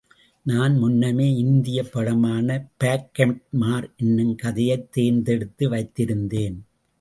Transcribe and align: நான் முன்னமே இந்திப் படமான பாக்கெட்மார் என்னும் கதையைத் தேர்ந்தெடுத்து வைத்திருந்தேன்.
நான் 0.45 0.77
முன்னமே 0.77 1.35
இந்திப் 1.35 1.89
படமான 1.93 2.47
பாக்கெட்மார் 2.83 3.95
என்னும் 3.97 4.35
கதையைத் 4.35 4.91
தேர்ந்தெடுத்து 4.91 5.69
வைத்திருந்தேன். 5.69 6.57